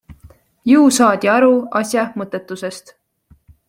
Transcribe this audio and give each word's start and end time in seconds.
Ju 0.71 0.85
saadi 0.95 1.31
aru 1.35 1.53
asja 1.83 2.09
mõttetusest. 2.23 2.95